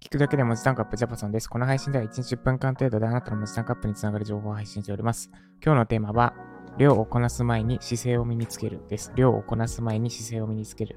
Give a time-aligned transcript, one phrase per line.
[0.00, 1.48] 聞くだけで文字タンクアップジャパソンです。
[1.48, 5.32] この配信では1日10分間程度であなたの文字タンクアップにつながる情報を配信しております。
[5.64, 6.32] 今日のテーマは、
[6.78, 9.10] 量をこなす前に姿勢を身につけるです。
[9.16, 10.96] 量をこなす前に姿勢を身につける。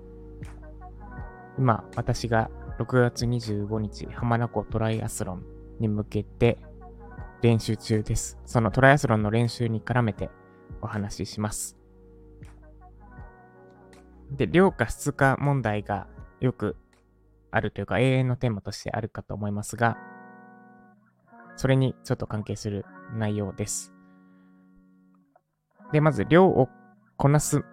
[1.57, 5.43] 今、私が6月25日、浜名湖トライアスロン
[5.79, 6.59] に向けて
[7.41, 8.37] 練習中です。
[8.45, 10.29] そのトライアスロンの練習に絡めて
[10.83, 11.76] お話しします。
[14.31, 16.07] で、量か質か問題が
[16.39, 16.75] よく
[17.51, 19.97] あるというか永遠のテーマとしてあるかと思いますが、
[21.55, 22.85] それにちょっと関係する
[23.15, 23.93] 内容です。
[25.91, 26.69] で、まず量を
[27.17, 27.63] こなす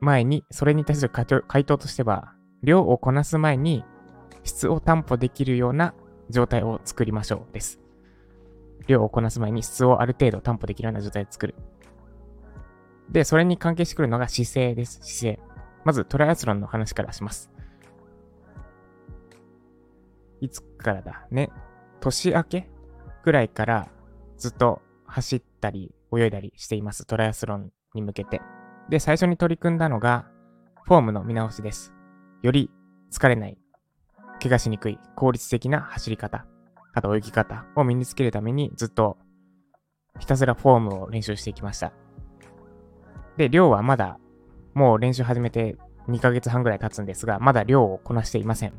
[0.00, 3.84] 前に、それに対する回答としては、量をこなす前に
[4.44, 5.94] 質を担保できるような
[6.30, 7.80] 状態を作りましょうです。
[8.86, 11.54] 量をこなす前に質をある程度担保できるような状態を作る。
[13.10, 15.00] で、それに関係してくるのが姿勢です。
[15.02, 15.45] 姿勢。
[15.86, 17.48] まずトライアスロンの話からします。
[20.40, 21.28] いつからだ？
[21.30, 21.48] ね。
[22.00, 22.68] 年明け
[23.22, 23.88] ぐらいから
[24.36, 27.06] ずっと走ったり泳いだりしています。
[27.06, 28.40] トライアスロンに向けて。
[28.88, 30.26] で、最初に取り組んだのが
[30.86, 31.92] フォームの見直しです。
[32.42, 32.68] より
[33.12, 33.56] 疲れない、
[34.42, 36.46] 怪我しにくい、効率的な走り方、
[36.94, 39.18] あと泳ぎ方を身につけるためにずっと
[40.18, 41.92] ひたすらフォームを練習していきました。
[43.36, 44.18] で、量はまだ
[44.76, 48.74] もう練習始めて2ヶ月半ぐらい経つんですが、まだ量をこなしていません。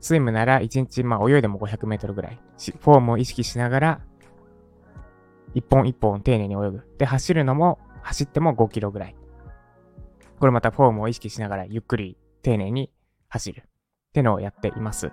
[0.00, 2.40] スイムなら1日、まあ泳いでも500メートルぐらい。
[2.80, 4.00] フォームを意識しながら、
[5.52, 6.88] 一本一本丁寧に泳ぐ。
[6.96, 9.16] で、走るのも、走っても5キロぐらい。
[10.40, 12.90] これまたフォームを意識しながら、ゆっくり丁寧に
[13.28, 13.60] 走る。
[13.60, 13.68] っ
[14.14, 15.12] てのをやっています。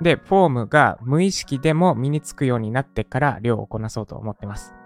[0.00, 4.76] で、フォームが無意識でも身につくようになってから量をこなそうと思ってます。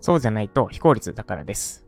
[0.00, 1.86] そうじゃないと非効率だからです。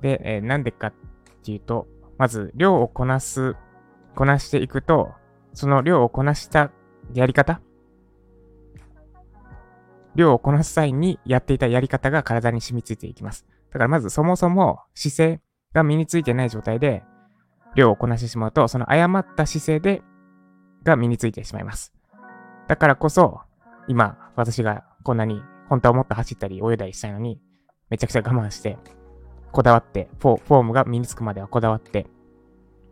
[0.00, 0.94] で、えーなんでかっ
[1.44, 1.86] ていうと、
[2.18, 3.56] まず量をこなす、
[4.14, 5.12] こなしていくと、
[5.54, 6.70] その量をこなした
[7.12, 7.60] やり方
[10.14, 13.46] 量をこなす際にやっていたやり方が体に染みついていきます。
[13.70, 15.40] だからまずそもそも姿勢
[15.72, 17.02] が身についてない状態で
[17.74, 20.02] 量をこなしてしまうと、その誤った姿勢で
[20.84, 21.94] が身についてしまいます。
[22.68, 23.40] だからこそ、
[23.88, 27.40] 今、私がこんなに本当はもっと走ったり泳いだりしたいのに、
[27.90, 28.78] めちゃくちゃ我慢して、
[29.52, 32.06] こだわって、フォフォームが身につくまではこだわって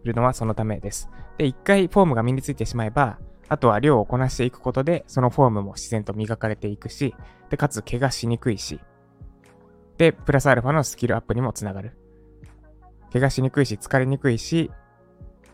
[0.04, 1.10] いるのはそのためです。
[1.38, 3.18] で、一回フォームが身についてしまえば、
[3.48, 7.14] あとは量をこなしていくことで、そのフォームも自然と磨かれていくし、
[7.48, 8.80] で、かつ怪我しにくいし、
[9.98, 11.98] で、プラスアルファのスキルアップにもつながる。
[13.12, 14.70] 怪我しにくいし、疲れにくいし、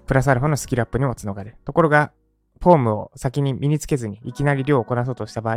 [0.07, 1.57] プラスアルファのスキルアップにもつながる。
[1.65, 2.13] ところが、
[2.61, 5.57] フォームを先に身につけずに、いきなり量をこなそうとした場合、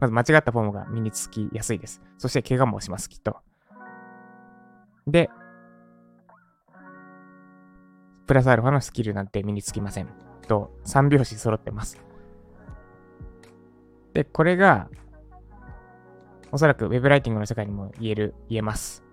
[0.00, 2.00] まず間違ったフォームが身につきやすいです。
[2.18, 3.36] そして怪我もします、きっと。
[5.06, 5.30] で、
[8.26, 10.08] プラスアルファのスキルなんて身につきません。
[10.46, 12.00] と、3拍子揃ってます。
[14.14, 14.88] で、これが、
[16.52, 19.04] おそらく Web ライティングの世界にも言える、言えます。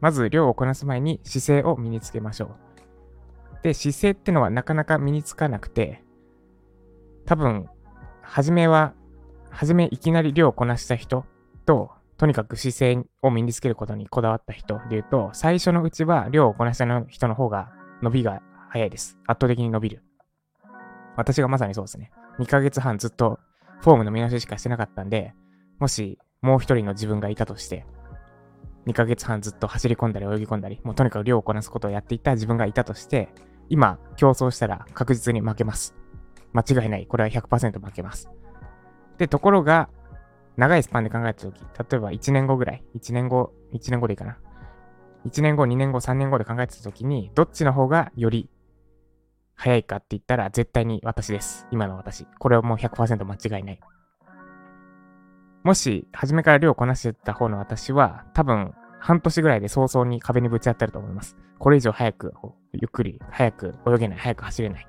[0.00, 3.62] まず、量をこなす前に姿勢を身につけましょう。
[3.62, 6.03] で、姿勢ってのはなかなか身につかなくて、
[7.26, 7.68] 多分、
[8.22, 8.94] 初めは、
[9.50, 11.24] 初めいきなり量をこなした人
[11.66, 17.70] と、とにかく姿勢を身につけることにこだわった人で言うと、最初のうちは量をこなした人の方が
[18.02, 19.18] 伸びが早いです。
[19.26, 20.02] 圧倒的に伸びる。
[21.16, 22.10] 私がまさにそうですね。
[22.38, 23.38] 2ヶ月半ずっと
[23.80, 25.34] フォームの見直ししかしてなかったんで、
[25.78, 27.86] もしもう一人の自分がいたとして、
[28.86, 33.28] 2ヶ月半ずっと走り込んだり泳ぎ込んだり、もうとにかく量をこなすことをやっていた自分がいたとして、
[33.70, 35.94] 今競争したら確実に負けます。
[36.54, 37.06] 間違いない。
[37.06, 38.30] これは100%負けます。
[39.18, 39.90] で、ところが、
[40.56, 44.38] 長いスパンで考えたとき、例えば1年後ぐらい、1年後、1年後でいいかな。
[45.26, 48.48] 1年後、2年後、3年後で考えてたときに、どっちの方がより
[49.56, 51.66] 早いかって言ったら、絶対に私です。
[51.70, 52.26] 今の私。
[52.38, 53.80] これはもう100%間違いない。
[55.64, 61.36] もし、初めから量をこなしてた方の私は、多分、半年ぐらいで早々に壁にぶち当たると思います。
[61.58, 62.32] これ以上早く、
[62.72, 64.88] ゆっくり、早く泳げない、早く走れない。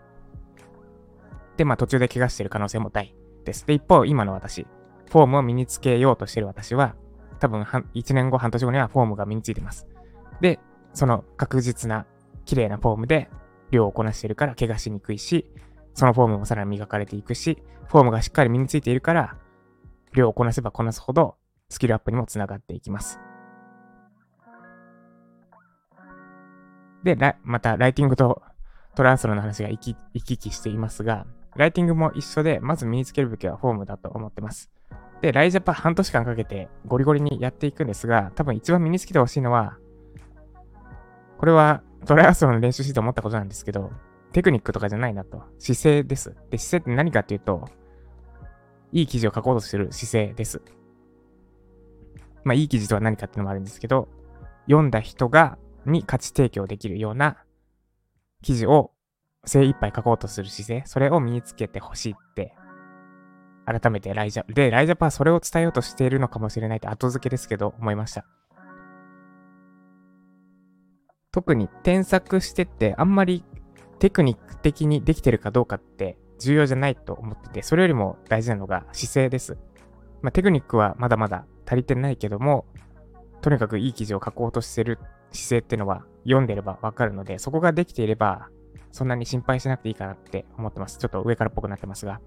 [1.57, 3.15] で、まあ途中で怪我してる可能性も大
[3.45, 3.65] です。
[3.65, 4.67] で、一方、今の私、
[5.09, 6.95] フォームを身につけようとしてる私は、
[7.39, 9.87] 多分半、1年後、半年後にはフォームが身についてます。
[10.41, 10.59] で、
[10.93, 12.05] その確実な、
[12.45, 13.29] 綺麗なフォームで
[13.71, 15.51] 量をこなしてるから怪我しにくいし、
[15.93, 19.37] そのフォームもさらに磨かれていくし、フォームがしっかり身についているから、
[20.13, 21.35] 量をこなせばこなすほど、
[21.69, 23.19] スキルアップにもつながっていきます。
[27.03, 28.41] で、また、ライティングと
[28.95, 34.69] トライアスロの話が行き行き来していますが、ライティングも一緒で、まず身につけるべきはフォームだと思ってます。
[35.21, 39.77] で、ライジャパ半年間かけてゴリゴリにやっていくんですが、多分一番身につけてほしいのは、
[41.37, 43.91] これはトライアスロンの練習して思ったことなんですけど、
[44.33, 45.43] テクニックとかじゃないなと。
[45.59, 46.35] 姿勢です。
[46.49, 47.69] で、姿勢って何かっていうと、
[48.91, 50.61] いい記事を書こうとする姿勢です。
[52.43, 54.07] まあ、いい記事とは何かっていうのもあるんですけど、
[54.65, 57.37] 読んだ人が、に価値提供できるような
[58.41, 58.91] 記事を
[59.45, 62.53] 精一杯書こうとする姿勢、それを身につけてほしいって、
[63.65, 68.25] 改めてライジャ、で、ライジャパはそれを伝えようとしているのかもしれないって後付けですけど、思いました。
[71.31, 73.43] 特に添削してってあんまり
[73.99, 79.57] テクニック的にできてるかどうかって重要じゃないと思ってて、それよりも大事なのが姿勢です。
[80.21, 82.65] まあ、テクニックはまだまだ足りてないけども、
[83.41, 84.97] とにかくいい記事を書こうとしてる
[85.31, 88.47] 姿勢っていうのは読んでればわかるので、そこができていれば、
[88.95, 90.97] そんなに心配しなくていいかなって思ってます。
[90.99, 92.21] ちょっと上からっぽくなってますが。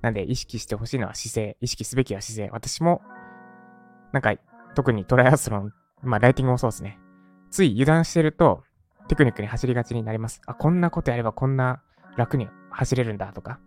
[0.00, 2.50] なんで意識してほしいのは姿勢、意識すべきは姿勢。
[2.52, 3.02] 私も、
[4.12, 4.32] なんか、
[4.76, 7.00] 特にトライアスロン、まあライティングもそうですね。
[7.50, 8.62] つい油断してると、
[9.08, 10.40] テクニックに走りがちになります。
[10.46, 11.82] あ、こんなことやればこんな
[12.16, 13.58] 楽に走れるんだとか。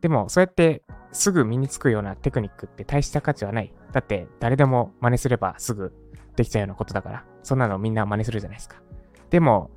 [0.00, 3.74] でも、そうやってすぐ身につくようなテクニックって大した価値はない。
[3.90, 5.92] だって、誰でも真似すればすぐ
[6.36, 8.76] できちゃうようなことだから、そんなのみんな真似するじゃないですか。
[9.30, 9.72] でも、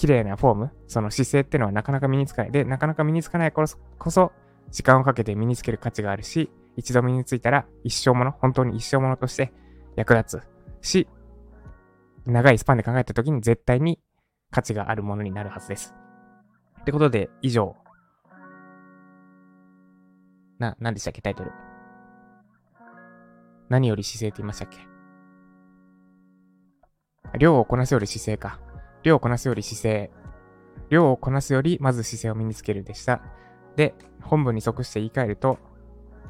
[0.00, 2.50] 綺麗なフォーム、その姿勢っていうのはなかなか身につかない。
[2.50, 4.32] で、なかなか身につかないこそ、
[4.70, 9.52] 時間をかけて身につける価値があるし、一度身についたら一生もの、本当に一生ものとして
[9.96, 10.40] 役立
[10.80, 11.06] つし、
[12.24, 14.00] 長いスパンで考えた時に絶対に
[14.50, 15.94] 価値があるものになるはずです。
[16.80, 17.76] ってことで、以上。
[20.58, 21.52] な、何でしたっけ、タイトル。
[23.68, 24.78] 何より姿勢って言いましたっけ
[27.38, 28.69] 量をこなすより姿勢か。
[29.02, 30.10] 量をこなすより姿勢。
[30.88, 33.22] 量をこなすよりまず姿勢を身につけるでした。
[33.76, 35.58] で、本文に即して言い換えると、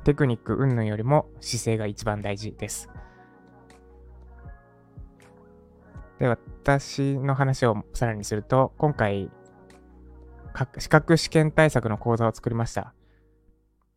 [0.04, 2.90] テクニック云々よりも姿勢が一番大事です。
[6.18, 9.30] で、私の話をさらにすると、今回、
[10.78, 12.92] 資格試験対策の講座を作りました。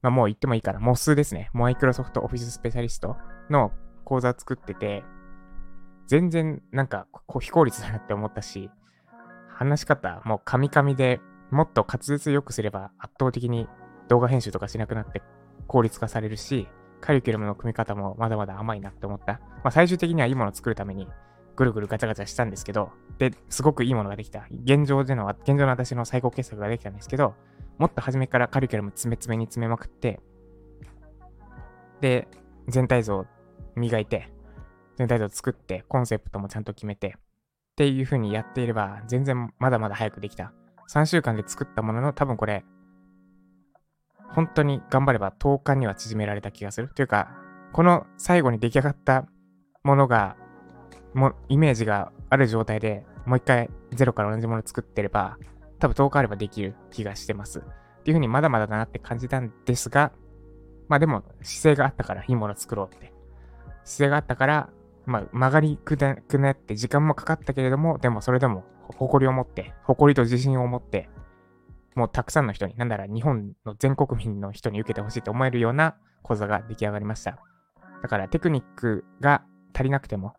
[0.02, 1.50] まあ、もう言ってもいいから、モスですね。
[1.54, 3.18] マイクロソフトオフィススペシャリスト
[3.50, 3.72] の
[4.06, 5.04] 講座を作ってて、
[6.07, 7.07] 全然なんか
[7.39, 8.69] 非効率だなって思ったし、
[9.47, 11.21] 話し方もうカミカミで
[11.51, 13.67] もっと滑舌良くすれば圧倒的に
[14.07, 15.21] 動画編集とかしなくなって
[15.67, 16.67] 効率化されるし、
[17.01, 19.33] カリキュラムの組み方もまだまだ甘いなって思った。
[19.33, 21.07] まあ最終的にはいいものを作るために
[21.55, 24.47] ぐるぐるガチャガチャしたんですけど、で、すごくいいものができた。
[24.63, 27.35] 現状での、現状の私の最高傑作ができたんですけど、
[27.77, 30.19] もっと初めからカリキュラム詰め詰めに詰めまくって、
[32.01, 32.27] で、
[32.67, 33.25] 全体像
[33.75, 34.31] 磨いて、
[34.98, 40.54] 全体像作って、コンセプトもちゃんと決めて、っていう風にやっていれば、全然まだまだ早くできた。
[40.90, 42.63] 3週間で作ったものの、多分これ、
[44.30, 46.90] 本当に頑張れば10日には縮められた気がする。
[46.90, 47.31] というか、
[47.72, 49.28] この最後に出来上がった
[49.84, 50.36] ものが、
[51.13, 55.38] もイメージがある状態でもう一回ゼロから同じもの作ってれば、
[55.80, 57.60] 多分10日あればできる気がしてます。
[57.60, 57.62] っ
[58.04, 60.12] ていう風にまだまだだなって感じたんですが、
[60.89, 63.13] まあでも姿勢があったからいいもの作ろうって。
[63.86, 64.69] 姿勢があったから、
[65.05, 65.97] まあ曲がりく
[66.38, 68.63] なって時間もかかったけれども、でもそれでも
[68.97, 71.09] 誇りを持って、誇りと自信を持って、
[71.95, 77.38] もうたくさんの人に、なんなら日本の全国民の人に受けてほしいと思えるような講座が出来上がりました。
[78.01, 79.43] だからテクニックが
[79.74, 80.33] 足りなくても、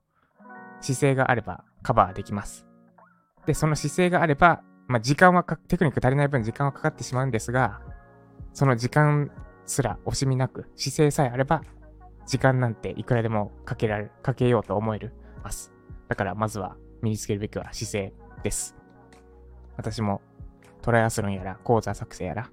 [0.81, 2.67] 姿勢があればカバーできます。
[3.47, 7.81] で、その姿勢があれば、まあ、時間はテクニック足りない分時間はかかってしまうんですが、
[8.53, 9.31] その時間
[9.67, 11.63] すら惜しみなく、姿勢さえあれば、
[12.27, 15.13] 時間なんていくらでもかけられ、かけようと思える
[15.43, 15.73] ます。
[16.09, 18.13] だからまずは身につけるべきは姿勢
[18.43, 18.77] です。
[19.77, 20.23] 私も
[20.83, 22.51] トライアスロンやら、講座作成やら、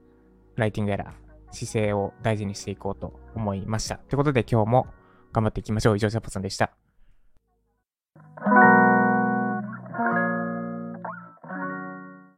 [0.56, 1.13] ライティングやら、
[1.51, 3.98] 姿勢を大事にしていこうと思いました。
[3.98, 4.88] ということで今日も
[5.34, 5.98] 頑張っていきましょう。
[5.98, 6.81] 以上、ジャパさんでした。